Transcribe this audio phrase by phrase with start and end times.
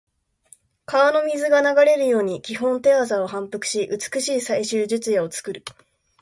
[0.87, 5.63] 川の水が流れるように基本手技を反復し、美しい最終術野を作る。